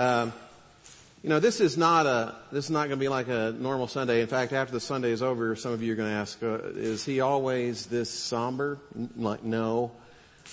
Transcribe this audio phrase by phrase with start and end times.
[0.00, 0.32] Um,
[1.22, 3.86] you know, this is not a, this is not going to be like a normal
[3.86, 4.22] Sunday.
[4.22, 6.54] In fact, after the Sunday is over, some of you are going to ask, uh,
[6.74, 8.78] is he always this somber?
[9.14, 9.92] Like, no.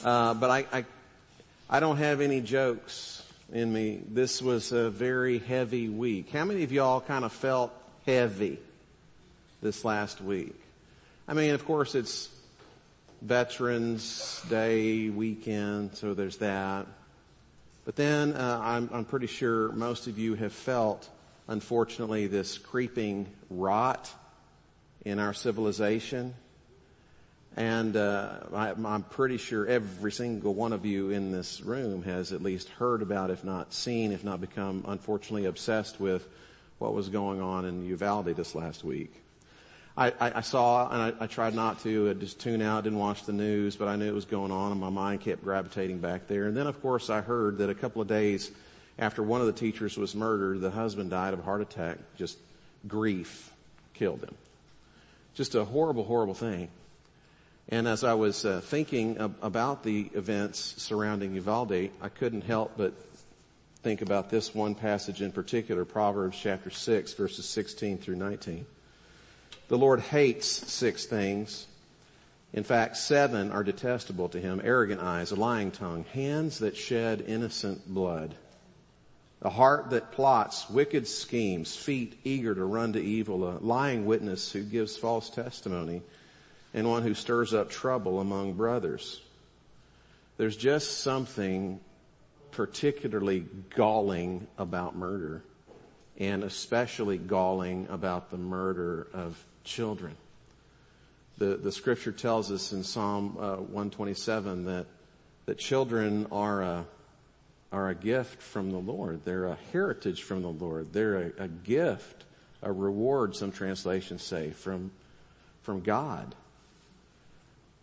[0.03, 0.85] Uh, but I, I,
[1.69, 3.23] I don't have any jokes
[3.53, 4.01] in me.
[4.09, 6.29] This was a very heavy week.
[6.31, 7.71] How many of y'all kind of felt
[8.05, 8.59] heavy
[9.61, 10.59] this last week?
[11.25, 12.27] I mean, of course it's
[13.21, 16.85] Veterans Day weekend, so there's that.
[17.87, 21.07] But then uh, I'm, I'm pretty sure most of you have felt,
[21.47, 24.11] unfortunately, this creeping rot
[25.05, 26.33] in our civilization.
[27.55, 32.33] And uh, I, I'm pretty sure every single one of you in this room has
[32.33, 36.27] at least heard about, if not seen, if not become unfortunately obsessed with
[36.79, 39.13] what was going on in Uvalde this last week.
[39.97, 43.23] I, I, saw and I, I tried not to, I just tune out, didn't watch
[43.23, 46.27] the news, but I knew it was going on and my mind kept gravitating back
[46.27, 46.45] there.
[46.45, 48.51] And then of course I heard that a couple of days
[48.99, 52.37] after one of the teachers was murdered, the husband died of a heart attack, just
[52.87, 53.51] grief
[53.95, 54.35] killed him.
[55.33, 56.69] Just a horrible, horrible thing.
[57.69, 62.73] And as I was uh, thinking ab- about the events surrounding Uvalde, I couldn't help
[62.77, 62.93] but
[63.81, 68.65] think about this one passage in particular, Proverbs chapter 6 verses 16 through 19.
[69.67, 71.67] The Lord hates six things.
[72.53, 74.61] In fact, seven are detestable to him.
[74.63, 78.35] Arrogant eyes, a lying tongue, hands that shed innocent blood,
[79.41, 84.51] a heart that plots wicked schemes, feet eager to run to evil, a lying witness
[84.51, 86.01] who gives false testimony,
[86.73, 89.21] and one who stirs up trouble among brothers.
[90.37, 91.81] There's just something
[92.51, 93.45] particularly
[93.75, 95.43] galling about murder
[96.17, 100.15] and especially galling about the murder of children.
[101.37, 104.87] The, the scripture tells us in Psalm uh, 127 that,
[105.45, 106.85] that children are a,
[107.71, 109.23] are a gift from the Lord.
[109.23, 110.93] They're a heritage from the Lord.
[110.93, 112.23] They're a, a gift,
[112.63, 114.91] a reward, some translations say, from,
[115.61, 116.33] from God.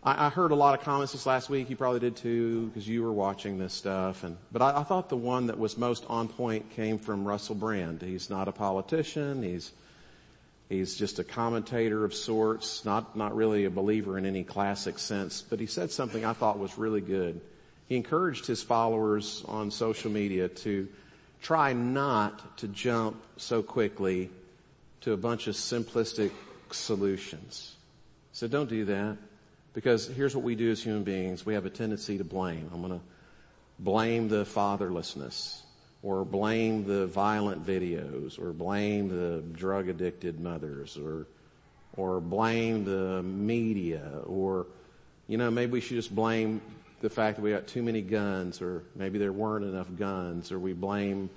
[0.03, 1.71] I, I heard a lot of comments this last week.
[1.71, 4.25] You probably did too, because you were watching this stuff.
[4.25, 7.55] And but I, I thought the one that was most on point came from Russell
[7.55, 8.03] Brand.
[8.03, 9.45] He's not a politician.
[9.45, 9.71] He's
[10.69, 15.43] He's just a commentator of sorts, not, not really a believer in any classic sense,
[15.43, 17.41] but he said something I thought was really good.
[17.87, 20.89] He encouraged his followers on social media to
[21.43, 24.31] try not to jump so quickly
[25.03, 26.31] to a bunch of simplistic
[26.71, 27.77] solutions.
[28.33, 29.19] So don't do that
[29.75, 31.45] because here's what we do as human beings.
[31.45, 32.71] We have a tendency to blame.
[32.73, 33.05] I'm going to
[33.79, 35.64] blame the fatherlessness
[36.05, 41.27] or blame the violent videos or blame the drug addicted mothers or
[41.97, 44.67] or blame the media or
[45.27, 46.61] you know maybe we should just blame
[47.01, 50.59] the fact that we got too many guns or maybe there weren't enough guns or
[50.59, 51.31] we blame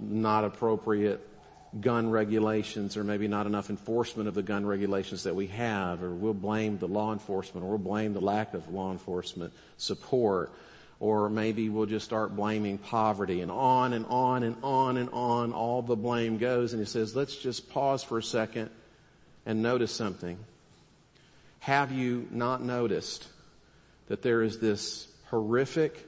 [0.00, 1.28] not appropriate
[1.80, 6.10] gun regulations or maybe not enough enforcement of the gun regulations that we have or
[6.10, 10.52] we'll blame the law enforcement or we'll blame the lack of law enforcement support
[11.02, 15.52] or maybe we'll just start blaming poverty and on and on and on and on
[15.52, 18.70] all the blame goes and he says let's just pause for a second
[19.44, 20.38] and notice something.
[21.58, 23.26] Have you not noticed
[24.06, 26.06] that there is this horrific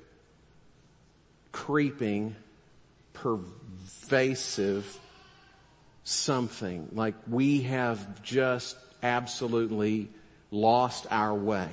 [1.50, 2.36] creeping
[3.14, 4.96] pervasive
[6.04, 6.88] something?
[6.92, 10.08] Like we have just absolutely
[10.52, 11.68] lost our way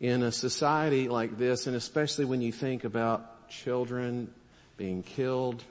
[0.00, 4.32] in a society like this, and especially when you think about children
[4.76, 5.62] being killed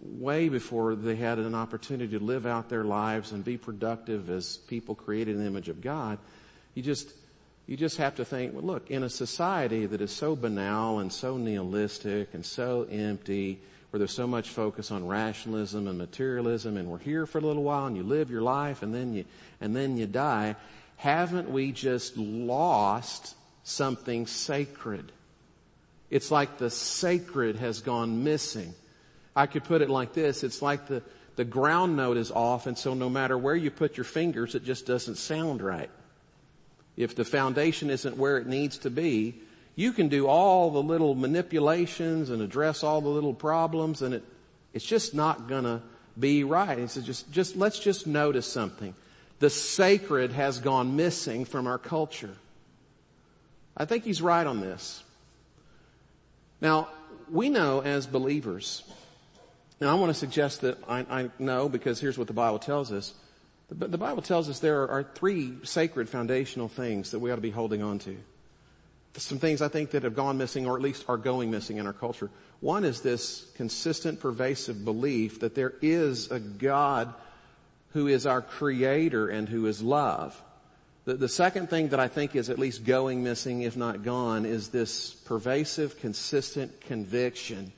[0.00, 4.58] way before they had an opportunity to live out their lives and be productive as
[4.58, 6.18] people created in the image of God,
[6.74, 7.10] you just,
[7.66, 11.12] you just have to think, well look, in a society that is so banal and
[11.12, 13.58] so nihilistic and so empty,
[13.90, 17.62] where there's so much focus on rationalism and materialism and we're here for a little
[17.62, 19.24] while and you live your life and then you,
[19.62, 20.54] and then you die,
[20.96, 23.34] haven't we just lost
[23.68, 25.12] something sacred.
[26.10, 28.74] It's like the sacred has gone missing.
[29.36, 30.42] I could put it like this.
[30.42, 31.02] It's like the,
[31.36, 34.64] the ground note is off and so no matter where you put your fingers, it
[34.64, 35.90] just doesn't sound right.
[36.96, 39.34] If the foundation isn't where it needs to be,
[39.76, 44.24] you can do all the little manipulations and address all the little problems and it,
[44.72, 45.82] it's just not gonna
[46.18, 46.90] be right.
[46.90, 48.94] Says just, just, let's just notice something.
[49.38, 52.34] The sacred has gone missing from our culture.
[53.78, 55.04] I think he's right on this.
[56.60, 56.88] Now,
[57.30, 58.82] we know as believers,
[59.80, 62.90] and I want to suggest that I, I know because here's what the Bible tells
[62.90, 63.14] us.
[63.68, 67.36] The, the Bible tells us there are, are three sacred foundational things that we ought
[67.36, 68.16] to be holding on to.
[69.16, 71.86] some things I think that have gone missing or at least are going missing in
[71.86, 72.30] our culture.
[72.60, 77.14] One is this consistent, pervasive belief that there is a God
[77.92, 80.40] who is our creator and who is love.
[81.08, 84.44] The, the second thing that I think is at least going missing, if not gone,
[84.44, 87.72] is this pervasive, consistent conviction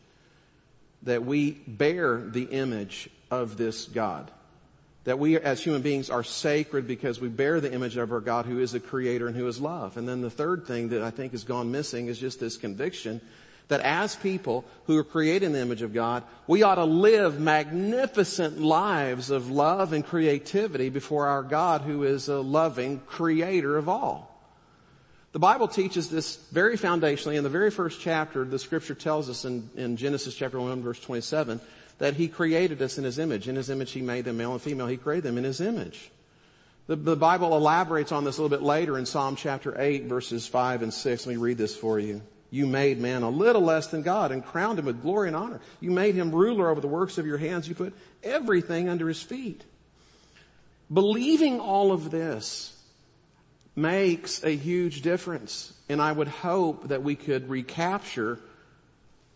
[1.05, 4.33] that we bear the image of this God.
[5.05, 8.47] That we as human beings are sacred because we bear the image of our God
[8.47, 9.97] who is a creator and who is love.
[9.97, 13.21] And then the third thing that I think has gone missing is just this conviction
[13.71, 17.41] that as people who are created in the image of God, we ought to live
[17.41, 23.89] magnificent lives of love and creativity before our God who is a loving creator of
[23.89, 24.29] all.
[25.33, 27.37] The Bible teaches this very foundationally.
[27.37, 30.99] In the very first chapter, the scripture tells us in, in Genesis chapter 1 verse
[30.99, 31.61] 27
[31.99, 33.47] that He created us in His image.
[33.47, 34.89] In His image He made them male and female.
[34.89, 36.11] He created them in His image.
[36.89, 40.49] The, the Bible elaborates on this a little bit later in Psalm chapter 8 verses
[40.49, 41.27] 5 and 6.
[41.27, 42.21] Let me read this for you.
[42.51, 45.61] You made man a little less than God and crowned him with glory and honor.
[45.79, 47.69] You made him ruler over the works of your hands.
[47.69, 49.65] You put everything under his feet.
[50.93, 52.77] Believing all of this
[53.77, 55.73] makes a huge difference.
[55.89, 58.41] And I would hope that we could recapture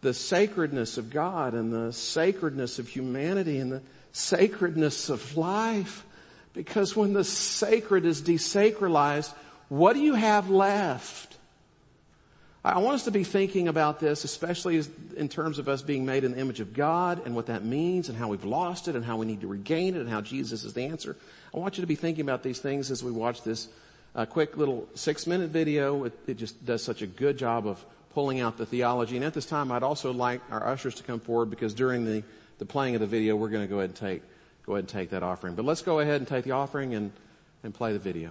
[0.00, 3.82] the sacredness of God and the sacredness of humanity and the
[4.12, 6.04] sacredness of life.
[6.52, 9.32] Because when the sacred is desacralized,
[9.68, 11.33] what do you have left?
[12.66, 14.80] I want us to be thinking about this, especially
[15.16, 18.08] in terms of us being made in the image of God and what that means
[18.08, 20.64] and how we've lost it and how we need to regain it and how Jesus
[20.64, 21.14] is the answer.
[21.54, 23.68] I want you to be thinking about these things as we watch this
[24.14, 26.04] uh, quick little six minute video.
[26.04, 27.84] It, it just does such a good job of
[28.14, 29.16] pulling out the theology.
[29.16, 32.22] And at this time, I'd also like our ushers to come forward because during the,
[32.58, 34.22] the playing of the video, we're going to go ahead and take,
[34.64, 35.54] go ahead and take that offering.
[35.54, 37.12] But let's go ahead and take the offering and,
[37.62, 38.30] and play the video.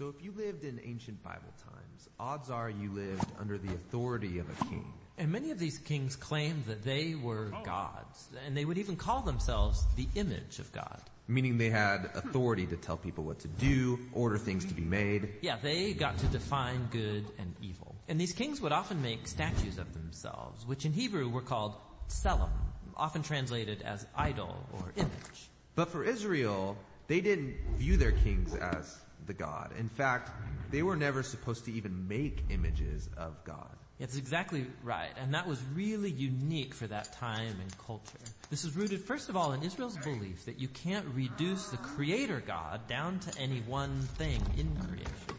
[0.00, 4.38] So if you lived in ancient Bible times, odds are you lived under the authority
[4.38, 4.90] of a king.
[5.18, 7.62] And many of these kings claimed that they were oh.
[7.62, 11.02] gods, and they would even call themselves the image of God.
[11.28, 15.34] Meaning they had authority to tell people what to do, order things to be made.
[15.42, 17.94] Yeah, they got to define good and evil.
[18.08, 21.74] And these kings would often make statues of themselves, which in Hebrew were called
[22.08, 22.48] tselem,
[22.96, 25.50] often translated as idol or image.
[25.74, 28.98] But for Israel, they didn't view their kings as
[29.30, 29.70] the God.
[29.78, 30.28] In fact,
[30.72, 33.76] they were never supposed to even make images of God.
[34.00, 35.10] That's exactly right.
[35.20, 38.18] And that was really unique for that time and culture.
[38.50, 42.42] This is rooted, first of all, in Israel's belief that you can't reduce the creator
[42.44, 45.36] God down to any one thing in creation.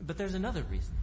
[0.00, 0.94] But there's another reason.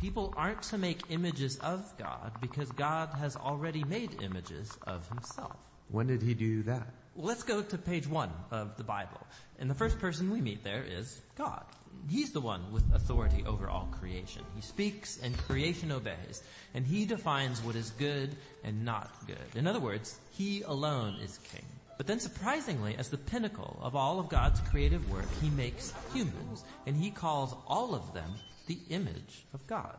[0.00, 5.56] People aren't to make images of God because God has already made images of himself.
[5.90, 6.88] When did he do that?
[7.16, 9.24] Let's go to page one of the Bible.
[9.60, 11.64] And the first person we meet there is God.
[12.08, 14.42] He's the one with authority over all creation.
[14.56, 16.42] He speaks and creation obeys.
[16.74, 18.34] And he defines what is good
[18.64, 19.36] and not good.
[19.54, 21.64] In other words, he alone is king.
[21.96, 26.64] But then surprisingly, as the pinnacle of all of God's creative work, he makes humans.
[26.84, 28.34] And he calls all of them
[28.66, 29.96] the image of God.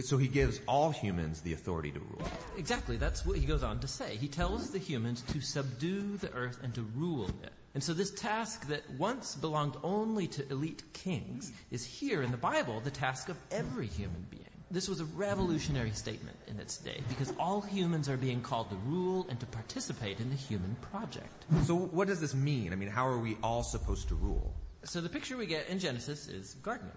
[0.00, 2.26] So he gives all humans the authority to rule.
[2.56, 4.16] Exactly, that's what he goes on to say.
[4.16, 7.52] He tells the humans to subdue the earth and to rule it.
[7.74, 12.38] And so this task that once belonged only to elite kings is here in the
[12.38, 14.44] Bible the task of every human being.
[14.70, 18.76] This was a revolutionary statement in its day because all humans are being called to
[18.86, 21.44] rule and to participate in the human project.
[21.64, 22.72] So what does this mean?
[22.72, 24.54] I mean, how are we all supposed to rule?
[24.84, 26.96] So the picture we get in Genesis is gardening.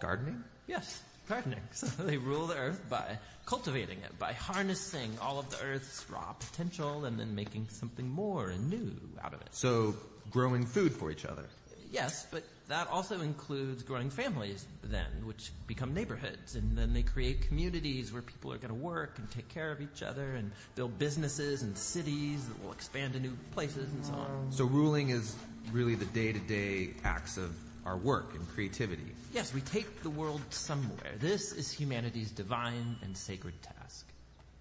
[0.00, 0.44] Gardening?
[0.68, 1.60] Yes gardening.
[1.72, 6.32] So they rule the earth by cultivating it, by harnessing all of the earth's raw
[6.32, 8.92] potential and then making something more and new
[9.22, 9.48] out of it.
[9.52, 9.94] So
[10.30, 11.44] growing food for each other.
[11.92, 17.42] Yes, but that also includes growing families then, which become neighborhoods, and then they create
[17.42, 20.98] communities where people are going to work and take care of each other and build
[20.98, 24.46] businesses and cities that will expand to new places and so on.
[24.50, 25.36] So ruling is
[25.72, 27.56] really the day-to-day acts of
[27.86, 29.14] our work and creativity.
[29.32, 31.12] Yes, we take the world somewhere.
[31.20, 34.06] This is humanity's divine and sacred task.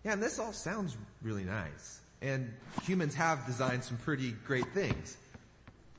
[0.03, 1.99] Yeah, and this all sounds really nice.
[2.21, 2.53] And
[2.83, 5.17] humans have designed some pretty great things.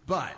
[0.06, 0.33] But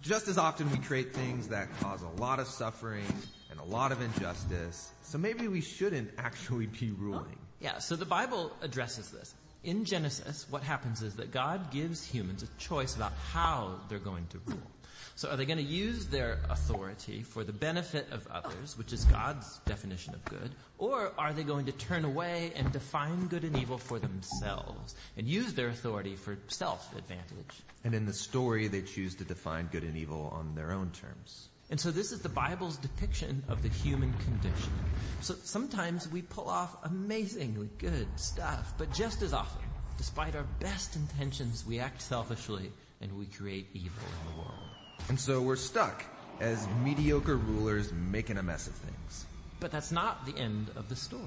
[0.00, 3.04] just as often we create things that cause a lot of suffering
[3.50, 4.92] and a lot of injustice.
[5.02, 7.36] So maybe we shouldn't actually be ruling.
[7.36, 9.34] Oh, yeah, so the Bible addresses this.
[9.64, 14.26] In Genesis, what happens is that God gives humans a choice about how they're going
[14.28, 14.62] to rule.
[15.18, 19.04] So are they going to use their authority for the benefit of others, which is
[19.06, 23.56] God's definition of good, or are they going to turn away and define good and
[23.58, 27.64] evil for themselves and use their authority for self-advantage?
[27.82, 31.48] And in the story, they choose to define good and evil on their own terms.
[31.68, 34.72] And so this is the Bible's depiction of the human condition.
[35.20, 40.94] So sometimes we pull off amazingly good stuff, but just as often, despite our best
[40.94, 42.70] intentions, we act selfishly
[43.00, 44.77] and we create evil in the world.
[45.08, 46.04] And so we're stuck
[46.40, 49.26] as mediocre rulers making a mess of things.
[49.60, 51.22] But that's not the end of the story.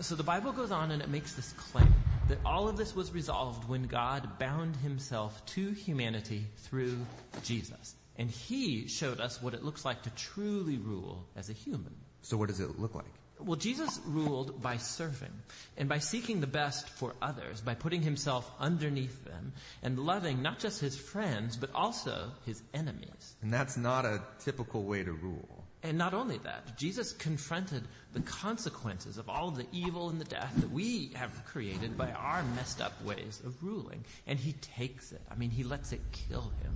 [0.00, 1.92] So the Bible goes on and it makes this claim
[2.28, 6.98] that all of this was resolved when God bound himself to humanity through
[7.42, 7.94] Jesus.
[8.16, 11.94] And he showed us what it looks like to truly rule as a human.
[12.22, 13.12] So what does it look like?
[13.40, 15.32] Well, Jesus ruled by serving
[15.76, 20.60] and by seeking the best for others, by putting himself underneath them and loving not
[20.60, 23.34] just his friends, but also his enemies.
[23.42, 25.64] And that's not a typical way to rule.
[25.82, 27.82] And not only that, Jesus confronted
[28.14, 32.10] the consequences of all of the evil and the death that we have created by
[32.12, 34.02] our messed up ways of ruling.
[34.26, 35.20] And he takes it.
[35.30, 36.74] I mean, he lets it kill him.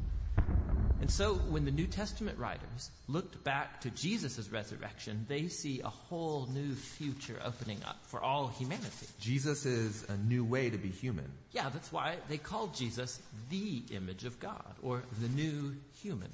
[1.01, 5.89] And so when the New Testament writers looked back to Jesus' resurrection, they see a
[5.89, 9.07] whole new future opening up for all humanity.
[9.21, 11.31] Jesus is a new way to be human.
[11.53, 16.31] Yeah, that's why they called Jesus the image of God, or the new human.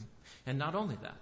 [0.46, 1.16] And not only that,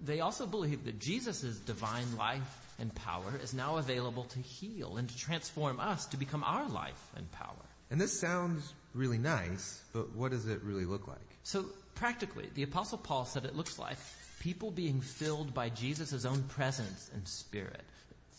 [0.00, 5.08] they also believe that Jesus' divine life and power is now available to heal and
[5.08, 7.54] to transform us to become our life and power.
[7.90, 11.18] And this sounds really nice, but what does it really look like?
[11.42, 11.64] So
[11.98, 13.98] practically, the apostle Paul said it looks like
[14.40, 17.82] people being filled by Jesus' own presence and spirit,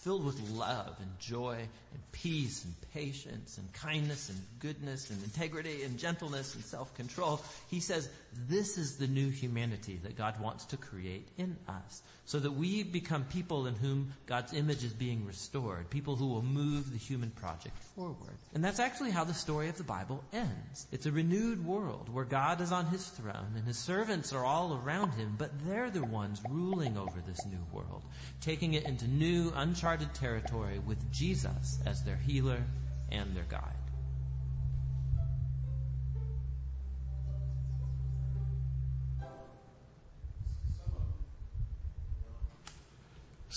[0.02, 5.84] filled with love and joy and peace and patience and kindness and goodness and integrity
[5.84, 7.42] and gentleness and self-control.
[7.70, 8.10] He says
[8.48, 12.84] this is the new humanity that God wants to create in us so that we
[12.84, 17.32] become people in whom God's image is being restored, people who will move the human
[17.32, 18.38] project forward.
[18.54, 20.88] And that's actually how the story of the Bible ends.
[20.92, 24.80] It's a renewed world where God is on his throne and his servants are all
[24.84, 28.04] around him, but they're the ones ruling over this new world,
[28.42, 32.64] taking it into new uncharted territory with Jesus as their healer
[33.12, 33.89] and their guide.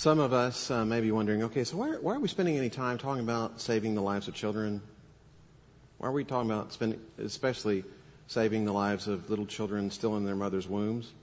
[0.03, 2.69] Some of us uh, may be wondering, okay, so why, why are we spending any
[2.69, 4.81] time talking about saving the lives of children?
[5.97, 7.85] Why are we talking about spending, especially
[8.27, 11.13] saving the lives of little children still in their mother's wombs?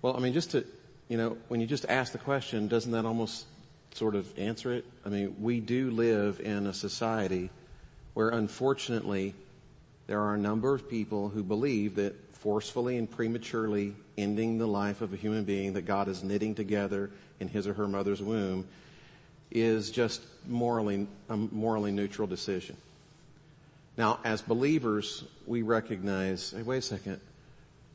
[0.00, 0.64] Well, I mean, just to,
[1.08, 3.44] you know, when you just ask the question, doesn't that almost
[3.92, 4.86] sort of answer it?
[5.04, 7.50] I mean, we do live in a society
[8.14, 9.34] where unfortunately
[10.06, 12.14] there are a number of people who believe that
[12.46, 17.10] forcefully and prematurely ending the life of a human being that God is knitting together
[17.40, 18.68] in his or her mother's womb
[19.50, 22.76] is just morally, a morally neutral decision.
[23.98, 27.20] Now, as believers, we recognize, hey, wait a second,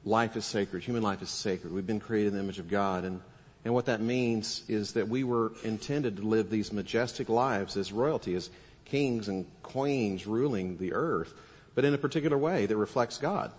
[0.03, 0.84] life is sacred.
[0.84, 1.72] Human life is sacred.
[1.72, 3.05] We've been created in the image of God.
[3.05, 3.22] And,
[3.63, 7.93] and what that means is that we were intended to live these majestic lives as
[7.93, 8.50] royalty, as
[8.84, 11.34] kings and queens ruling the earth,
[11.74, 13.53] but in a particular way that reflects God.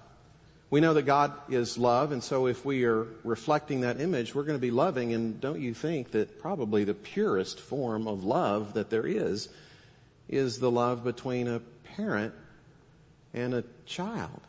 [0.73, 4.45] We know that God is love, and so if we are reflecting that image, we're
[4.45, 8.73] going to be loving, and don't you think that probably the purest form of love
[8.73, 9.51] that there is,
[10.31, 12.33] is the love between a parent
[13.35, 14.41] and a child?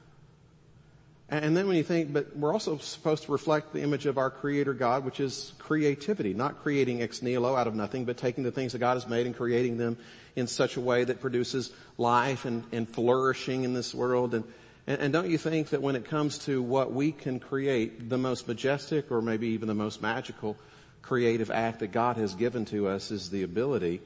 [1.27, 4.29] And then when you think, but we're also supposed to reflect the image of our
[4.29, 8.51] creator God, which is creativity, not creating ex nihilo out of nothing, but taking the
[8.51, 9.97] things that God has made and creating them
[10.37, 14.33] in such a way that produces life and, and flourishing in this world.
[14.33, 14.45] And,
[14.87, 18.17] and, and don't you think that when it comes to what we can create, the
[18.17, 20.57] most majestic or maybe even the most magical
[21.01, 24.01] creative act that God has given to us is the ability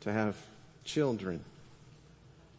[0.00, 0.36] to have
[0.84, 1.44] children,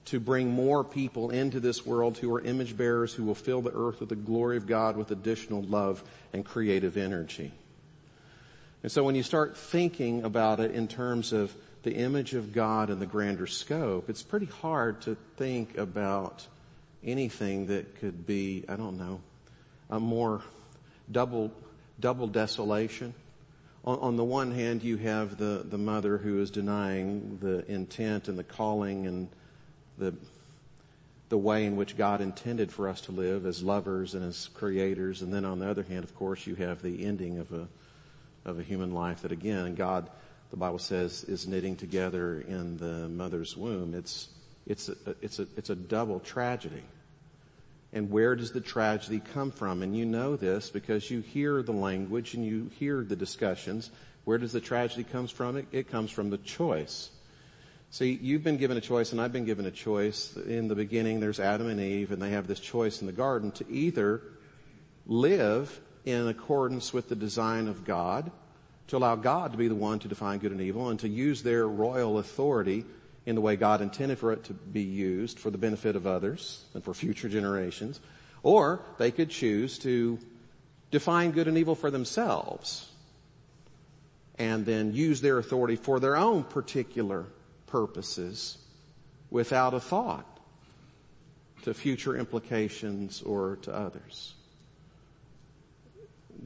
[0.05, 3.73] to bring more people into this world who are image bearers who will fill the
[3.73, 7.51] earth with the glory of God with additional love and creative energy.
[8.83, 12.89] And so when you start thinking about it in terms of the image of God
[12.89, 16.45] and the grander scope, it's pretty hard to think about
[17.03, 19.21] anything that could be, I don't know,
[19.89, 20.41] a more
[21.11, 21.51] double,
[21.99, 23.13] double desolation.
[23.85, 28.27] On, on, the one hand, you have the, the mother who is denying the intent
[28.27, 29.29] and the calling and
[29.97, 30.13] the,
[31.29, 35.21] the way in which God intended for us to live as lovers and as creators.
[35.21, 37.67] And then on the other hand, of course, you have the ending of a,
[38.45, 40.09] of a human life that again, God,
[40.51, 43.93] the Bible says, is knitting together in the mother's womb.
[43.93, 44.27] It's,
[44.69, 46.83] it's a, it's a, it's a double tragedy.
[47.91, 49.81] And where does the tragedy come from?
[49.81, 53.89] And you know this because you hear the language and you hear the discussions.
[54.25, 55.57] Where does the tragedy come from?
[55.57, 57.09] It, it comes from the choice.
[57.89, 60.37] See, you've been given a choice and I've been given a choice.
[60.37, 63.51] In the beginning, there's Adam and Eve and they have this choice in the garden
[63.53, 64.21] to either
[65.07, 68.31] live in accordance with the design of God,
[68.89, 71.41] to allow God to be the one to define good and evil, and to use
[71.41, 72.85] their royal authority
[73.25, 76.63] in the way God intended for it to be used for the benefit of others
[76.73, 77.99] and for future generations.
[78.43, 80.19] Or they could choose to
[80.91, 82.89] define good and evil for themselves
[84.37, 87.25] and then use their authority for their own particular
[87.67, 88.57] purposes
[89.29, 90.39] without a thought
[91.63, 94.33] to future implications or to others.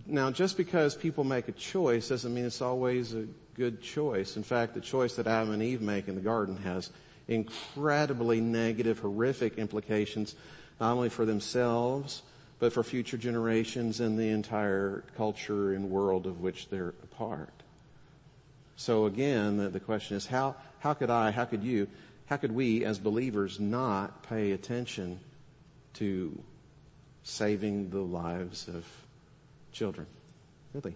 [0.07, 4.37] Now, just because people make a choice doesn't mean it's always a good choice.
[4.37, 6.89] In fact, the choice that Adam and Eve make in the garden has
[7.27, 10.35] incredibly negative, horrific implications,
[10.79, 12.23] not only for themselves,
[12.59, 17.53] but for future generations and the entire culture and world of which they're a part.
[18.75, 21.87] So again, the, the question is how, how could I, how could you,
[22.25, 25.19] how could we as believers not pay attention
[25.95, 26.37] to
[27.23, 28.85] saving the lives of
[29.71, 30.07] children?
[30.73, 30.95] Really.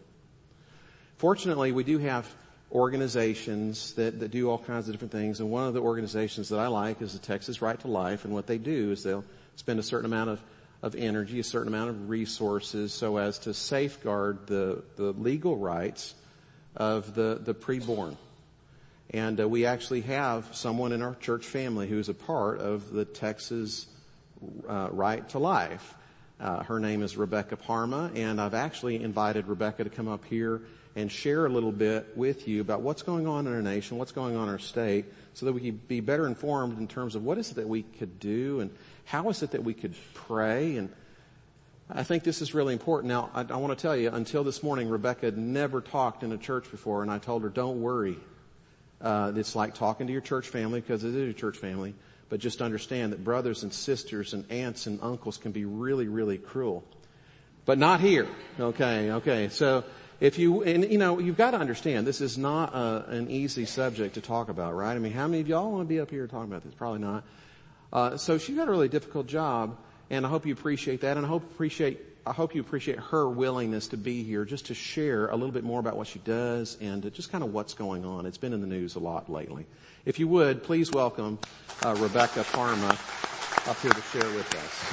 [1.18, 2.34] Fortunately, we do have
[2.72, 5.40] organizations that, that do all kinds of different things.
[5.40, 8.26] And one of the organizations that I like is the Texas Right to Life.
[8.26, 9.24] And what they do is they'll
[9.56, 10.42] spend a certain amount of,
[10.84, 16.14] of energy, a certain amount of resources so as to safeguard the, the legal rights
[16.76, 18.18] of the, the preborn.
[19.12, 23.06] And uh, we actually have someone in our church family who's a part of the
[23.06, 23.88] Texas
[24.68, 25.96] uh, Right to Life.
[26.40, 30.62] Uh, her name is Rebecca Parma, and I've actually invited Rebecca to come up here
[30.96, 34.12] and share a little bit with you about what's going on in our nation, what's
[34.12, 37.24] going on in our state, so that we can be better informed in terms of
[37.24, 38.70] what is it that we could do and
[39.06, 40.78] how is it that we could pray.
[40.78, 40.90] And
[41.90, 43.12] I think this is really important.
[43.12, 46.32] Now, I, I want to tell you, until this morning, Rebecca had never talked in
[46.32, 48.18] a church before, and I told her, don't worry.
[49.02, 51.96] Uh, it's like talking to your church family because it is your church family.
[52.30, 56.38] But just understand that brothers and sisters and aunts and uncles can be really, really
[56.38, 56.84] cruel.
[57.66, 58.28] But not here.
[58.60, 59.50] Okay, okay.
[59.50, 59.84] So
[60.20, 63.66] if you, and you know, you've got to understand, this is not a, an easy
[63.66, 64.96] subject to talk about, right?
[64.96, 66.74] I mean, how many of y'all want to be up here talking about this?
[66.74, 67.24] Probably not.
[67.92, 69.78] Uh, so she's got a really difficult job,
[70.10, 73.30] and I hope you appreciate that, and I hope appreciate, I hope you appreciate her
[73.30, 76.78] willingness to be here just to share a little bit more about what she does
[76.82, 78.26] and just kind of what's going on.
[78.26, 79.66] It's been in the news a lot lately.
[80.04, 81.40] If you would, please welcome
[81.86, 82.98] uh, Rebecca Parma
[83.68, 84.84] up here to share with us.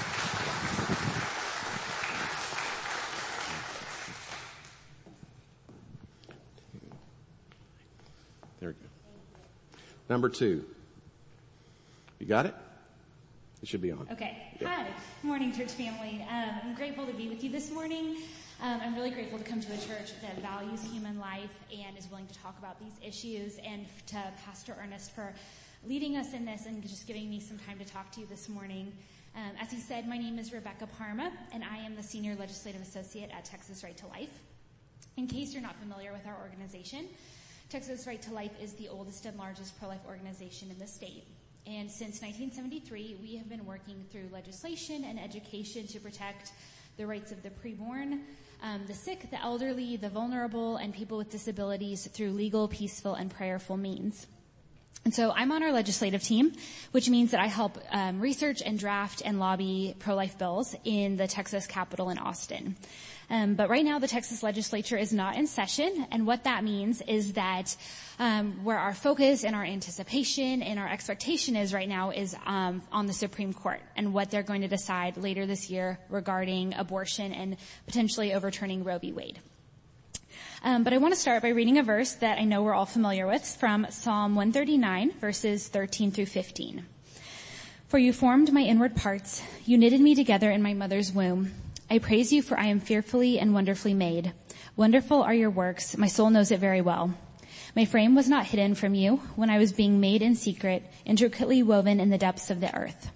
[8.60, 8.88] There we go.
[10.08, 10.64] Number two.
[12.20, 12.54] You got it?
[13.64, 14.06] It should be on.
[14.12, 14.52] Okay.
[14.62, 14.88] Hi.
[15.22, 16.22] Good morning, church family.
[16.30, 18.18] Um, I'm grateful to be with you this morning.
[18.60, 22.06] Um, I'm really grateful to come to a church that values human life and is
[22.10, 25.32] willing to talk about these issues, and to Pastor Ernest for
[25.82, 28.50] leading us in this and just giving me some time to talk to you this
[28.50, 28.92] morning.
[29.34, 32.82] Um, as he said, my name is Rebecca Parma, and I am the Senior Legislative
[32.82, 34.40] Associate at Texas Right to Life.
[35.16, 37.06] In case you're not familiar with our organization,
[37.70, 41.24] Texas Right to Life is the oldest and largest pro-life organization in the state.
[41.66, 46.52] And since 1973, we have been working through legislation and education to protect
[46.98, 48.20] the rights of the preborn,
[48.62, 53.30] um, the sick, the elderly, the vulnerable, and people with disabilities through legal, peaceful, and
[53.30, 54.26] prayerful means.
[55.04, 56.52] And so I'm on our legislative team,
[56.92, 61.26] which means that I help um, research and draft and lobby pro-life bills in the
[61.26, 62.76] Texas Capitol in Austin.
[63.30, 67.00] Um, but right now, the Texas legislature is not in session, and what that means
[67.02, 67.76] is that
[68.18, 72.82] um, where our focus and our anticipation and our expectation is right now is um,
[72.92, 77.32] on the Supreme Court and what they're going to decide later this year regarding abortion
[77.32, 77.56] and
[77.86, 79.12] potentially overturning Roe v.
[79.12, 79.40] Wade.
[80.62, 82.86] Um, but I want to start by reading a verse that I know we're all
[82.86, 86.86] familiar with from Psalm 139, verses 13 through 15.
[87.88, 91.52] For you formed my inward parts, you knitted me together in my mother's womb.
[91.90, 94.32] I praise you for I am fearfully and wonderfully made.
[94.76, 97.14] Wonderful are your works, my soul knows it very well.
[97.76, 101.62] My frame was not hidden from you when I was being made in secret, intricately
[101.62, 103.10] woven in the depths of the earth.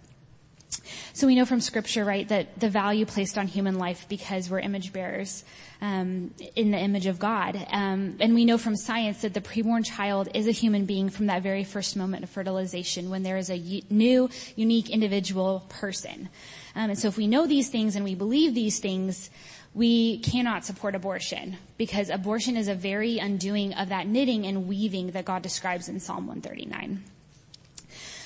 [1.12, 4.60] So we know from scripture, right, that the value placed on human life because we're
[4.60, 5.44] image bearers
[5.80, 7.56] um, in the image of God.
[7.70, 11.26] Um, and we know from science that the preborn child is a human being from
[11.26, 16.28] that very first moment of fertilization when there is a u- new, unique individual person.
[16.74, 19.30] Um, and so if we know these things and we believe these things,
[19.74, 25.12] we cannot support abortion because abortion is a very undoing of that knitting and weaving
[25.12, 27.02] that God describes in Psalm 139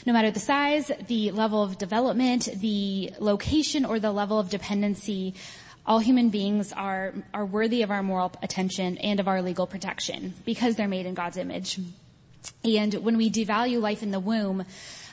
[0.06, 5.34] no matter the size, the level of development, the location, or the level of dependency,
[5.86, 10.34] all human beings are, are worthy of our moral attention and of our legal protection
[10.44, 11.78] because they're made in God's image.
[12.64, 14.64] And when we devalue life in the womb,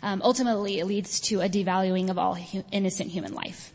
[0.03, 3.73] um, ultimately it leads to a devaluing of all hu- innocent human life.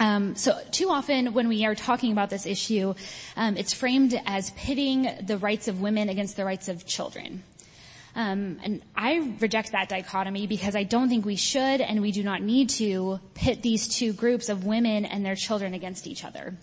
[0.00, 2.94] Um, so too often when we are talking about this issue,
[3.36, 7.44] um, it's framed as pitting the rights of women against the rights of children.
[8.14, 12.22] Um, and I reject that dichotomy because I don't think we should and we do
[12.22, 16.56] not need to pit these two groups of women and their children against each other.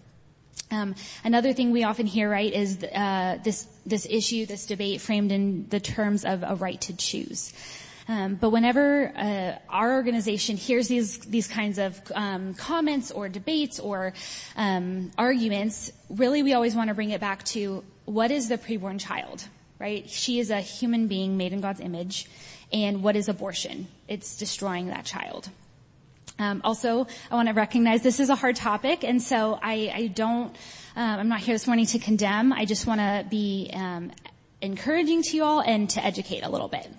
[0.72, 5.32] Um, another thing we often hear, right, is uh, this this issue, this debate framed
[5.32, 7.54] in the terms of a right to choose.
[8.08, 13.80] Um, but whenever uh, our organization hears these these kinds of um, comments or debates
[13.80, 14.14] or
[14.56, 19.00] um, arguments, really we always want to bring it back to what is the preborn
[19.00, 19.44] child,
[19.80, 20.10] right?
[20.10, 22.28] She is a human being made in God's image.
[22.72, 23.88] And what is abortion?
[24.08, 25.50] It's destroying that child.
[26.40, 30.08] Um, also, I want to recognize this is a hard topic, and so I, I
[30.08, 30.56] don't.
[30.96, 32.52] Um, I'm not here this morning to condemn.
[32.54, 34.12] I just want to be um,
[34.62, 36.90] encouraging to you all and to educate a little bit.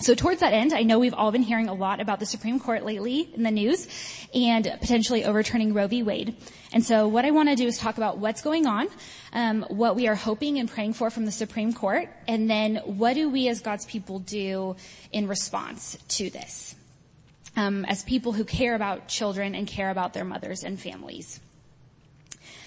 [0.00, 2.58] So towards that end, I know we've all been hearing a lot about the Supreme
[2.58, 3.88] Court lately in the news
[4.34, 6.02] and potentially overturning Roe v.
[6.02, 6.36] Wade.
[6.72, 8.88] And so what I want to do is talk about what's going on,
[9.32, 13.14] um, what we are hoping and praying for from the Supreme Court, and then what
[13.14, 14.74] do we as God's people do
[15.12, 16.74] in response to this,
[17.56, 21.40] um, as people who care about children and care about their mothers and families.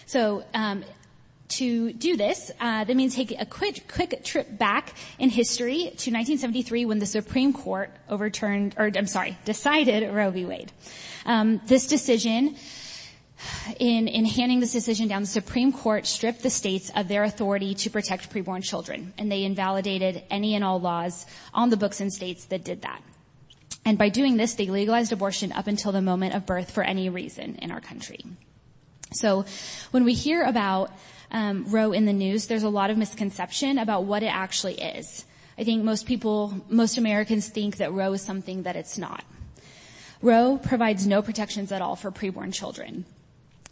[0.06, 0.86] So um,
[1.50, 6.12] to do this, uh, that means take a quick, quick trip back in history to
[6.12, 10.46] 1973 when the Supreme Court overturned, or I'm sorry, decided Roe v.
[10.46, 10.72] Wade.
[11.26, 12.56] Um, this decision,
[13.80, 17.76] in, in handing this decision down, the Supreme Court stripped the states of their authority
[17.76, 22.12] to protect preborn children, and they invalidated any and all laws on the books in
[22.12, 23.02] states that did that.
[23.88, 27.08] And by doing this, they legalized abortion up until the moment of birth for any
[27.08, 28.20] reason in our country.
[29.14, 29.46] So
[29.92, 30.92] when we hear about
[31.32, 35.24] um, Roe in the news, there's a lot of misconception about what it actually is.
[35.58, 39.24] I think most people, most Americans think that Roe is something that it's not.
[40.22, 43.06] Roe provides no protections at all for preborn children.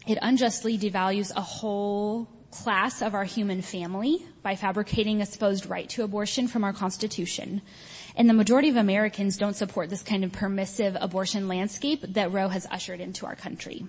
[0.08, 5.90] It unjustly devalues a whole class of our human family by fabricating a supposed right
[5.90, 7.62] to abortion from our Constitution.
[8.16, 12.48] And the majority of Americans don't support this kind of permissive abortion landscape that Roe
[12.48, 13.86] has ushered into our country.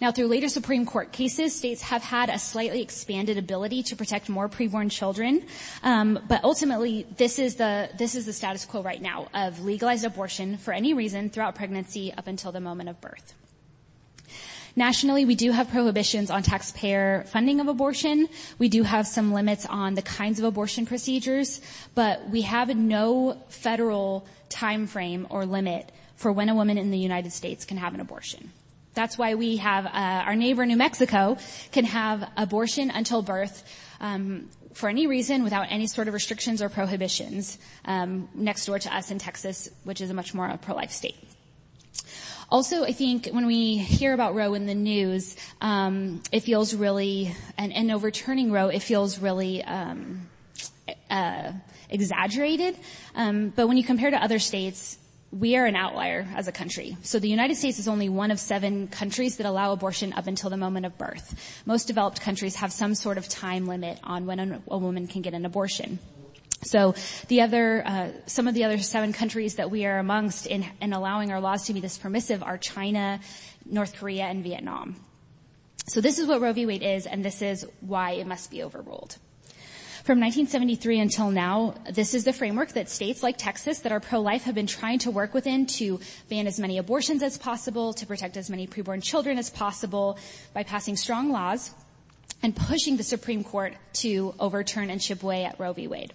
[0.00, 4.28] Now, through later Supreme Court cases, states have had a slightly expanded ability to protect
[4.28, 5.44] more preborn children,
[5.82, 10.04] um, but ultimately, this is the this is the status quo right now of legalized
[10.04, 13.34] abortion for any reason throughout pregnancy up until the moment of birth.
[14.78, 18.28] Nationally, we do have prohibitions on taxpayer funding of abortion.
[18.60, 21.60] We do have some limits on the kinds of abortion procedures,
[21.96, 26.98] but we have no federal time frame or limit for when a woman in the
[26.98, 28.52] United States can have an abortion.
[28.94, 29.90] That's why we have uh,
[30.28, 31.38] our neighbor New Mexico
[31.72, 33.64] can have abortion until birth
[34.00, 38.96] um, for any reason without any sort of restrictions or prohibitions um, next door to
[38.96, 41.16] us in Texas, which is a much more pro-life state.
[42.50, 47.34] Also, I think when we hear about Roe in the news, um, it feels really,
[47.58, 50.26] and, and, overturning Roe, it feels really um,
[51.10, 51.52] uh,
[51.90, 52.76] exaggerated.
[53.14, 54.96] Um, but when you compare to other states,
[55.30, 56.96] we are an outlier as a country.
[57.02, 60.48] So the United States is only one of seven countries that allow abortion up until
[60.48, 61.62] the moment of birth.
[61.66, 65.20] Most developed countries have some sort of time limit on when a, a woman can
[65.20, 65.98] get an abortion.
[66.62, 66.94] So
[67.28, 70.92] the other, uh, some of the other seven countries that we are amongst in, in
[70.92, 73.20] allowing our laws to be this permissive are China,
[73.64, 74.96] North Korea, and Vietnam.
[75.86, 76.66] So this is what Roe v.
[76.66, 79.16] Wade is, and this is why it must be overruled.
[80.04, 84.44] From 1973 until now, this is the framework that states like Texas that are pro-life
[84.44, 88.36] have been trying to work within to ban as many abortions as possible, to protect
[88.36, 90.18] as many preborn children as possible
[90.54, 91.72] by passing strong laws
[92.42, 95.88] and pushing the Supreme Court to overturn and chip away at Roe v.
[95.88, 96.14] Wade.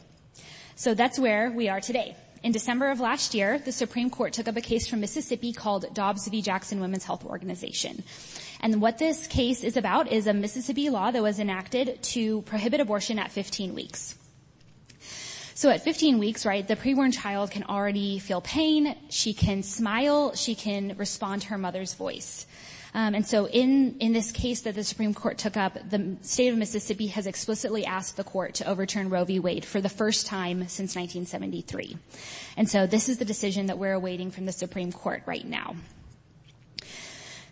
[0.75, 2.15] So that's where we are today.
[2.41, 5.85] In December of last year, the Supreme Court took up a case from Mississippi called
[5.93, 6.41] Dobbs v.
[6.41, 8.03] Jackson Women's Health Organization.
[8.59, 12.81] And what this case is about is a Mississippi law that was enacted to prohibit
[12.81, 14.15] abortion at 15 weeks.
[15.55, 20.35] So at 15 weeks, right, the preborn child can already feel pain, she can smile,
[20.35, 22.47] she can respond to her mother's voice.
[22.95, 26.49] Um, and so in, in this case that the Supreme Court took up, the state
[26.49, 29.39] of Mississippi has explicitly asked the court to overturn Roe v.
[29.39, 31.97] Wade for the first time since 1973.
[32.55, 35.75] And so this is the decision that we're awaiting from the Supreme Court right now.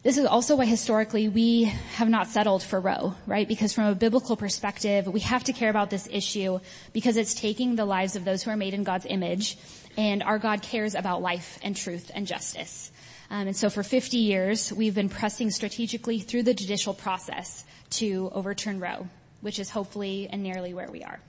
[0.04, 3.48] This is also why historically we have not settled for Roe, right?
[3.48, 6.60] Because from a biblical perspective, we have to care about this issue
[6.92, 9.60] because it's taking the lives of those who are made in God's image,
[9.98, 12.92] and our God cares about life and truth and justice.
[13.32, 18.30] Um, and so for 50 years, we've been pressing strategically through the judicial process to
[18.34, 19.08] overturn Roe,
[19.40, 21.22] which is hopefully and nearly where we are.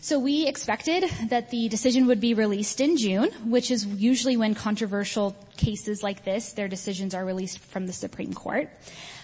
[0.00, 4.56] So we expected that the decision would be released in June, which is usually when
[4.56, 8.70] controversial cases like this, their decisions are released from the Supreme Court.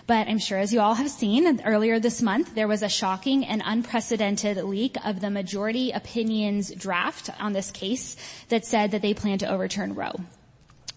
[0.06, 3.44] But I'm sure as you all have seen, earlier this month, there was a shocking
[3.44, 8.16] and unprecedented leak of the majority opinions draft on this case
[8.48, 10.14] that said that they plan to overturn Roe.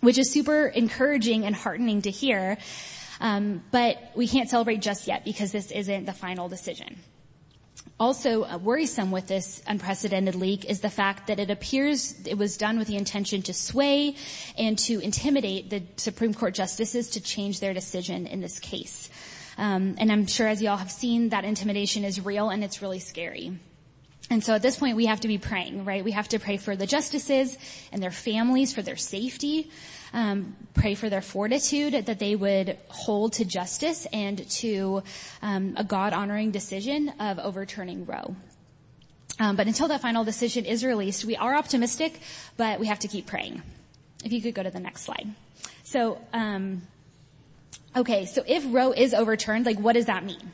[0.01, 2.57] Which is super encouraging and heartening to hear,
[3.19, 6.99] um, but we can't celebrate just yet because this isn't the final decision.
[7.99, 12.55] Also uh, worrisome with this unprecedented leak is the fact that it appears it was
[12.55, 14.15] done with the intention to sway
[14.57, 19.09] and to intimidate the Supreme Court justices to change their decision in this case.
[19.57, 22.81] Um, and I'm sure as you all have seen, that intimidation is real and it's
[22.81, 23.59] really scary.
[24.29, 26.03] And so at this point we have to be praying, right?
[26.03, 27.57] We have to pray for the justices
[27.91, 29.71] and their families for their safety
[30.13, 35.03] um, pray for their fortitude that they would hold to justice and to
[35.41, 38.35] um, a God honoring decision of overturning Roe.
[39.39, 42.19] Um, but until that final decision is released, we are optimistic,
[42.57, 43.61] but we have to keep praying.
[44.23, 45.29] If you could go to the next slide.
[45.83, 46.81] So, um,
[47.95, 50.51] okay, so if Roe is overturned, like what does that mean?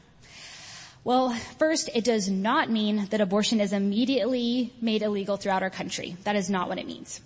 [1.06, 6.18] Well, first, it does not mean that abortion is immediately made illegal throughout our country.
[6.24, 7.22] That is not what it means.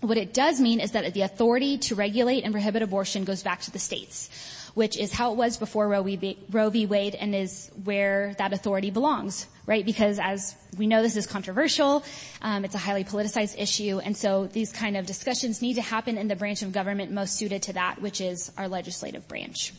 [0.00, 3.62] What it does mean is that the authority to regulate and prohibit abortion goes back
[3.62, 4.30] to the states,
[4.74, 6.86] which is how it was before Roe v.
[6.86, 9.84] Wade and is where that authority belongs, right?
[9.84, 12.04] Because as we know, this is controversial.
[12.42, 16.16] Um, it's a highly politicized issue, and so these kind of discussions need to happen
[16.16, 19.74] in the branch of government most suited to that, which is our legislative branch.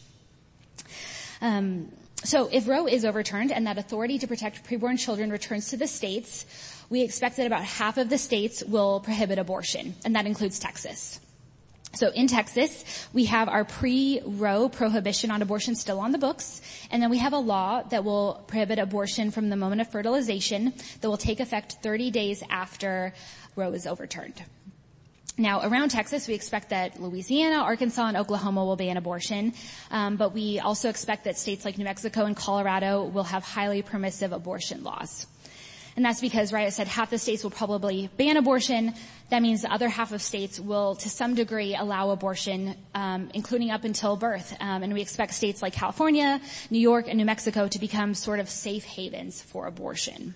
[1.39, 5.77] Um, so if Roe is overturned and that authority to protect preborn children returns to
[5.77, 6.45] the states,
[6.89, 11.19] we expect that about half of the states will prohibit abortion, and that includes Texas.
[11.93, 17.01] So in Texas, we have our pre-Roe prohibition on abortion still on the books, and
[17.01, 21.09] then we have a law that will prohibit abortion from the moment of fertilization that
[21.09, 23.13] will take effect 30 days after
[23.55, 24.41] Roe is overturned.
[25.41, 29.53] Now, around Texas, we expect that Louisiana, Arkansas, and Oklahoma will ban abortion,
[29.89, 33.81] um, but we also expect that states like New Mexico and Colorado will have highly
[33.81, 35.25] permissive abortion laws.
[35.95, 38.93] And that's because, right, I said half the states will probably ban abortion.
[39.31, 43.71] That means the other half of states will, to some degree, allow abortion, um, including
[43.71, 44.55] up until birth.
[44.59, 48.39] Um, and we expect states like California, New York, and New Mexico to become sort
[48.39, 50.35] of safe havens for abortion.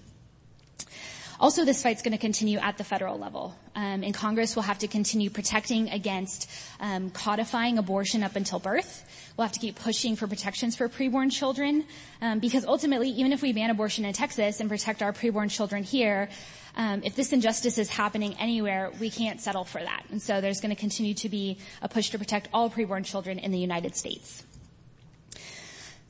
[1.40, 3.56] Also, this fight's going to continue at the federal level.
[3.76, 9.06] Um, and Congress will have to continue protecting against um, codifying abortion up until birth.
[9.36, 11.86] We'll have to keep pushing for protections for preborn children,
[12.22, 15.84] um, because ultimately, even if we ban abortion in Texas and protect our preborn children
[15.84, 16.30] here,
[16.78, 20.04] um, if this injustice is happening anywhere, we can't settle for that.
[20.12, 23.40] And so there's going to continue to be a push to protect all preborn children
[23.40, 24.46] in the United States.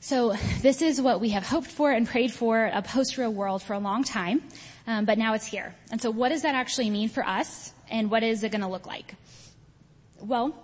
[0.00, 3.72] So this is what we have hoped for and prayed for a post-Roe world for
[3.72, 4.42] a long time
[4.86, 5.74] um, but now it's here.
[5.90, 8.68] And so what does that actually mean for us, and what is it going to
[8.68, 9.14] look like?
[10.20, 10.54] Well,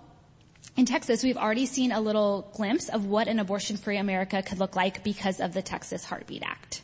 [0.75, 4.75] in Texas, we've already seen a little glimpse of what an abortion-free America could look
[4.75, 6.81] like because of the Texas Heartbeat Act.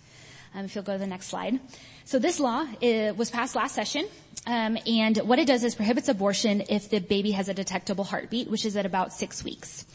[0.53, 1.59] Um, if you'll go to the next slide.
[2.05, 4.07] So this law was passed last session,
[4.47, 8.49] um, and what it does is prohibits abortion if the baby has a detectable heartbeat,
[8.49, 9.85] which is at about six weeks.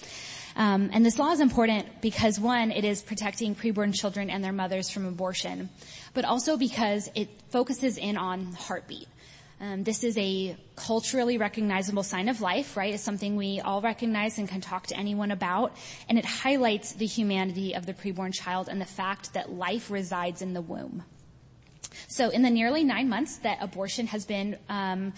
[0.57, 4.53] Um, and this law is important because one, it is protecting preborn children and their
[4.53, 5.69] mothers from abortion,
[6.13, 9.09] but also because it focuses in on heartbeat.
[9.61, 12.93] Um, this is a culturally recognizable sign of life, right?
[12.93, 15.77] It's something we all recognize and can talk to anyone about,
[16.09, 20.43] and it highlights the humanity of the preborn child and the fact that life resides
[20.43, 21.05] in the womb.
[22.09, 25.13] So in the nearly nine months that abortion has been, um,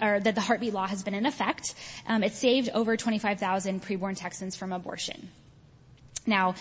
[0.00, 1.74] or that the heartbeat law has been in effect,
[2.06, 5.30] um, it saved over 25,000 preborn Texans from abortion.
[6.26, 6.54] Now,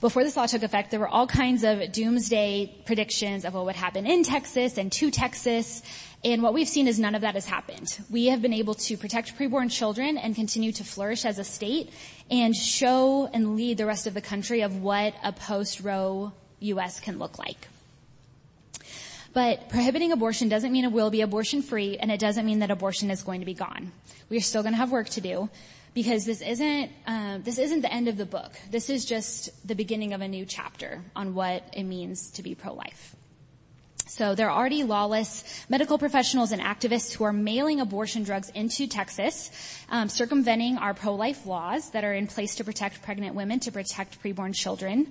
[0.00, 3.76] before this law took effect, there were all kinds of doomsday predictions of what would
[3.76, 5.82] happen in Texas and to Texas.
[6.22, 7.98] And what we've seen is none of that has happened.
[8.10, 11.90] We have been able to protect preborn children and continue to flourish as a state
[12.30, 17.00] and show and lead the rest of the country of what a post-Roe U.S.
[17.00, 17.68] can look like.
[19.36, 22.70] But prohibiting abortion doesn't mean it will be abortion free and it doesn't mean that
[22.70, 23.92] abortion is going to be gone.
[24.30, 25.50] We are still going to have work to do
[25.92, 28.52] because this isn't, uh, this isn't the end of the book.
[28.70, 32.54] This is just the beginning of a new chapter on what it means to be
[32.54, 33.14] pro-life.
[34.06, 38.86] So there are already lawless medical professionals and activists who are mailing abortion drugs into
[38.86, 39.50] Texas,
[39.90, 44.18] um, circumventing our pro-life laws that are in place to protect pregnant women, to protect
[44.22, 45.08] preborn children.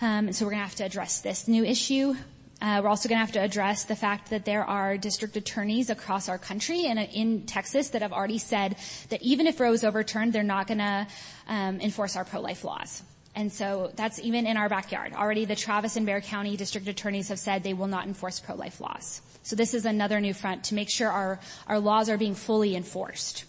[0.00, 2.14] Um, and so we're going to have to address this new issue.
[2.60, 5.90] Uh, we're also going to have to address the fact that there are district attorneys
[5.90, 8.76] across our country and in Texas that have already said
[9.10, 11.06] that even if Roe is overturned, they're not going to
[11.48, 13.02] um, enforce our pro-life laws.
[13.34, 15.12] And so that's even in our backyard.
[15.12, 18.80] Already the Travis and Bexar County district attorneys have said they will not enforce pro-life
[18.80, 19.22] laws.
[19.42, 22.76] So this is another new front to make sure our, our laws are being fully
[22.76, 23.44] enforced.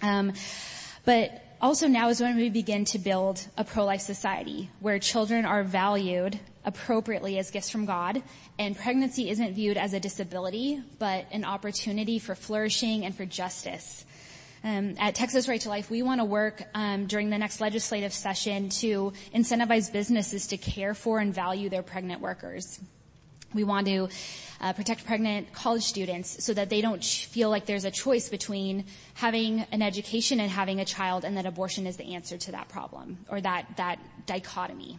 [0.00, 0.32] Um,
[1.04, 5.62] but also now is when we begin to build a pro-life society where children are
[5.62, 8.22] valued appropriately as gifts from God
[8.58, 14.04] and pregnancy isn't viewed as a disability, but an opportunity for flourishing and for justice.
[14.62, 18.14] Um, at Texas Right to Life, we want to work um, during the next legislative
[18.14, 22.80] session to incentivize businesses to care for and value their pregnant workers.
[23.52, 24.08] We want to
[24.60, 28.30] uh, protect pregnant college students so that they don't ch- feel like there's a choice
[28.30, 32.52] between having an education and having a child, and that abortion is the answer to
[32.52, 34.98] that problem or that that dichotomy.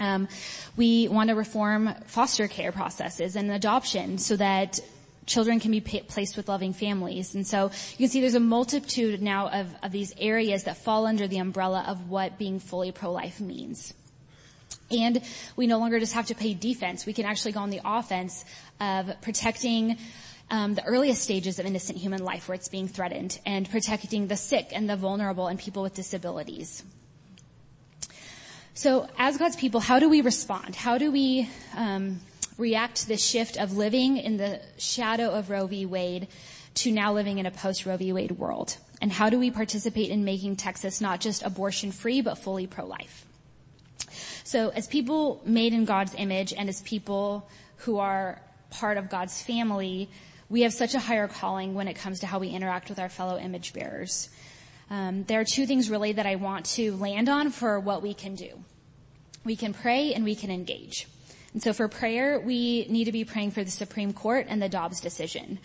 [0.00, 0.28] Um,
[0.76, 4.80] we want to reform foster care processes and adoption so that
[5.26, 7.34] children can be placed with loving families.
[7.34, 11.06] And so you can see there's a multitude now of, of these areas that fall
[11.06, 13.94] under the umbrella of what being fully pro-life means.
[14.90, 15.22] And
[15.56, 17.06] we no longer just have to play defense.
[17.06, 18.44] We can actually go on the offense
[18.80, 19.96] of protecting
[20.50, 24.36] um, the earliest stages of innocent human life where it's being threatened and protecting the
[24.36, 26.84] sick and the vulnerable and people with disabilities.
[28.76, 30.74] So as God's people, how do we respond?
[30.74, 32.20] How do we um,
[32.58, 35.86] react to this shift of living in the shadow of Roe v.
[35.86, 36.26] Wade
[36.74, 38.12] to now living in a post Roe v.
[38.12, 38.76] Wade world?
[39.00, 43.24] And how do we participate in making Texas not just abortion free, but fully pro-life?
[44.42, 49.40] So as people made in God's image and as people who are part of God's
[49.40, 50.10] family,
[50.48, 53.08] we have such a higher calling when it comes to how we interact with our
[53.08, 54.30] fellow image bearers.
[54.90, 58.14] Um, there are two things really that I want to land on for what we
[58.14, 58.64] can do.
[59.44, 61.06] We can pray and we can engage.
[61.52, 64.68] And so for prayer, we need to be praying for the Supreme Court and the
[64.68, 65.58] Dobbs decision.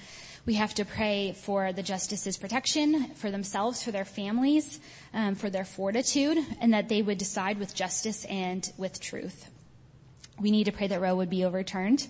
[0.45, 4.79] We have to pray for the justices' protection, for themselves, for their families,
[5.13, 9.49] um, for their fortitude, and that they would decide with justice and with truth.
[10.39, 12.07] We need to pray that Roe would be overturned.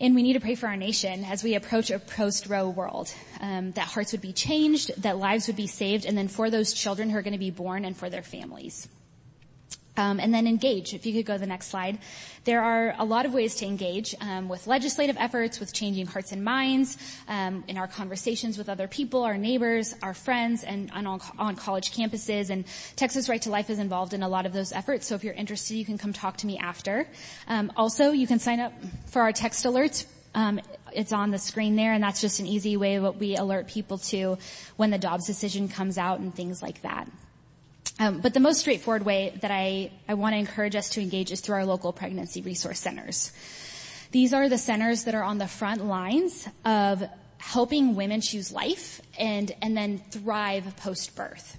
[0.00, 3.72] And we need to pray for our nation as we approach a post-Roe world, um,
[3.72, 7.10] that hearts would be changed, that lives would be saved, and then for those children
[7.10, 8.88] who are going to be born and for their families.
[9.96, 10.94] Um, and then engage.
[10.94, 11.98] If you could go to the next slide.
[12.44, 16.32] There are a lot of ways to engage um, with legislative efforts, with changing hearts
[16.32, 16.96] and minds,
[17.28, 21.92] um, in our conversations with other people, our neighbors, our friends, and on, on, college
[21.92, 22.48] campuses.
[22.48, 22.64] And
[22.96, 25.06] Texas Right to Life is involved in a lot of those efforts.
[25.06, 27.06] So if you're interested, you can come talk to me after.
[27.46, 28.72] Um, also, you can sign up
[29.06, 30.06] for our text alerts.
[30.34, 30.60] Um,
[30.92, 33.98] it's on the screen there, and that's just an easy way what we alert people
[33.98, 34.38] to
[34.76, 37.06] when the Dobbs decision comes out and things like that.
[38.00, 41.30] Um, but the most straightforward way that I, I want to encourage us to engage
[41.30, 43.30] is through our local pregnancy resource centers.
[44.10, 47.04] These are the centers that are on the front lines of
[47.36, 51.58] helping women choose life and, and then thrive post-birth.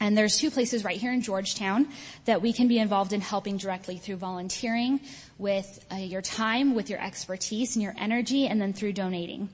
[0.00, 1.88] And there's two places right here in Georgetown
[2.24, 5.00] that we can be involved in helping directly through volunteering
[5.36, 9.50] with uh, your time, with your expertise and your energy, and then through donating.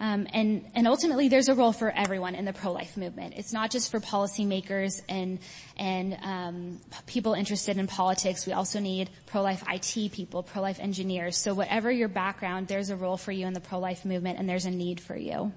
[0.00, 3.34] Um, and, and ultimately, there's a role for everyone in the pro-life movement.
[3.36, 5.38] It's not just for policymakers and
[5.76, 8.46] and um, people interested in politics.
[8.46, 11.36] We also need pro-life IT people, pro-life engineers.
[11.36, 14.66] So whatever your background, there's a role for you in the pro-life movement, and there's
[14.66, 15.52] a need for you.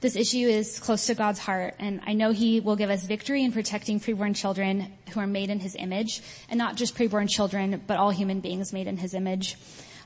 [0.00, 3.42] This issue is close to God's heart, and I know He will give us victory
[3.42, 7.82] in protecting preborn children who are made in His image, and not just preborn children,
[7.86, 9.56] but all human beings made in His image.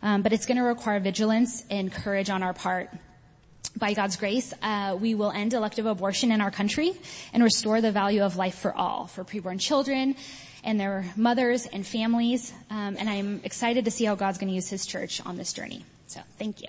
[0.03, 2.91] Um, but it's going to require vigilance and courage on our part.
[3.77, 6.93] By God's grace, uh, we will end elective abortion in our country
[7.33, 10.17] and restore the value of life for all, for preborn children
[10.65, 12.53] and their mothers and families.
[12.71, 15.53] Um, and I'm excited to see how God's going to use His church on this
[15.53, 15.85] journey.
[16.07, 16.69] So, thank you.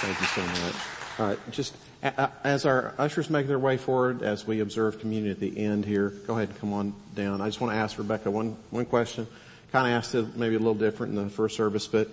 [0.00, 0.74] Thank you so much.
[1.18, 5.58] Uh, just as our ushers make their way forward, as we observe communion at the
[5.58, 7.40] end here, go ahead and come on down.
[7.40, 9.26] I just want to ask Rebecca one, one question.
[9.72, 12.08] Kind of asked it maybe a little different in the first service, but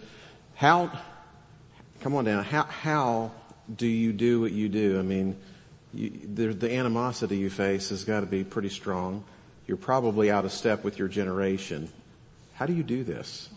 [0.56, 0.92] how,
[2.02, 3.32] come on down, how, how
[3.74, 5.00] do you do what you do?
[5.00, 5.38] I mean,
[5.94, 9.24] you, the, the animosity you face has got to be pretty strong.
[9.68, 11.90] You're probably out of step with your generation.
[12.56, 13.50] How do you do this?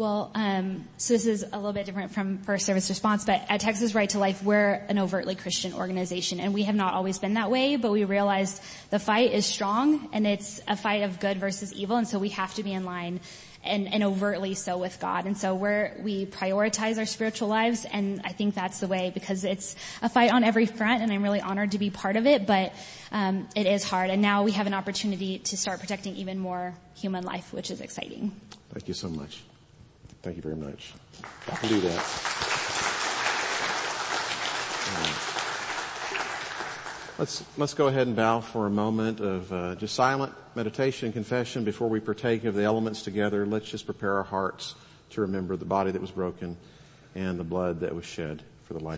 [0.00, 3.60] Well, um, so this is a little bit different from first service response, but at
[3.60, 7.34] Texas Right to Life, we're an overtly Christian organization, and we have not always been
[7.34, 7.76] that way.
[7.76, 11.98] But we realized the fight is strong, and it's a fight of good versus evil,
[11.98, 13.20] and so we have to be in line
[13.62, 15.26] and, and overtly so with God.
[15.26, 19.44] And so we're, we prioritize our spiritual lives, and I think that's the way because
[19.44, 22.46] it's a fight on every front, and I'm really honored to be part of it.
[22.46, 22.72] But
[23.12, 26.74] um, it is hard, and now we have an opportunity to start protecting even more
[26.96, 28.32] human life, which is exciting.
[28.70, 29.42] Thank you so much.
[30.22, 30.92] Thank you very much.
[31.50, 32.30] I can do that.
[37.18, 41.12] Let's, let's go ahead and bow for a moment of uh, just silent meditation and
[41.12, 43.44] confession before we partake of the elements together.
[43.44, 44.74] Let's just prepare our hearts
[45.10, 46.56] to remember the body that was broken
[47.14, 48.88] and the blood that was shed for the life.